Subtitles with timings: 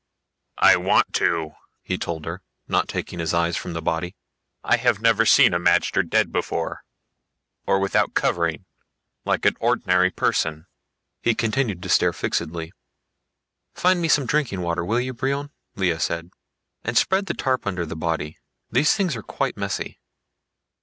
[0.57, 1.51] "I want to,"
[1.83, 4.15] he told her, not taking his eyes from the body.
[4.63, 6.83] "I have never seen a magter dead before,
[7.67, 8.65] or without covering,
[9.25, 10.65] like an ordinary person."
[11.21, 12.73] He continued to stare fixedly.
[13.75, 16.31] "Find me some drinking water, will you, Brion?" Lea said.
[16.83, 18.39] "And spread the tarp under the body.
[18.71, 19.99] These things are quite messy."